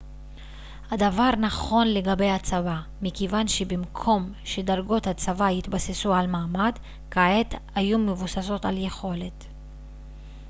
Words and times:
הדבר 0.91 1.29
נכון 1.35 1.87
לגבי 1.87 2.29
הצבא 2.29 2.81
מכיוון 3.01 3.47
שבמקום 3.47 4.33
שדרגות 4.43 5.07
הצבא 5.07 5.49
יתבססו 5.49 6.13
על 6.13 6.27
מעמד 6.27 6.71
כעת 7.11 7.53
היו 7.75 7.97
מבוססות 7.99 8.65
על 8.65 8.77
יכולת 8.77 9.45